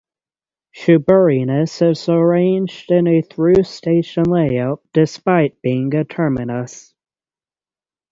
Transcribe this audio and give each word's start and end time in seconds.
Shoeburyness 0.75 1.87
is 1.91 2.09
arranged 2.09 2.89
in 2.89 3.05
a 3.05 3.21
through-station 3.21 4.23
layout 4.23 4.81
despite 4.93 5.61
being 5.61 5.93
a 5.93 6.03
terminus. 6.05 6.95